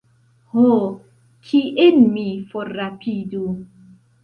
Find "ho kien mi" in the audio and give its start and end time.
0.53-2.25